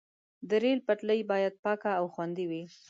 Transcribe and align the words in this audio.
د 0.49 0.51
ریل 0.63 0.79
پټلۍ 0.87 1.21
باید 1.31 1.53
پاکه 1.63 1.91
او 1.99 2.05
خوندي 2.13 2.45
وي. 2.49 2.63